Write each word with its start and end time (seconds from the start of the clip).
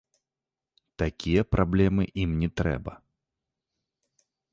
Такія 1.01 1.41
праблемы 1.55 2.03
ім 2.23 2.31
не 2.41 2.49
трэба. 2.61 2.93